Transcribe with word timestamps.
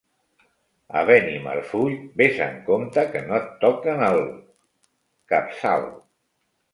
A 0.99 1.01
Benimarfull, 1.09 1.97
ves 2.21 2.39
amb 2.45 2.63
compte 2.69 3.03
que 3.15 3.21
no 3.27 3.35
et 3.41 3.51
toquen 3.65 4.01
el... 4.07 4.23
capçal. 5.35 5.87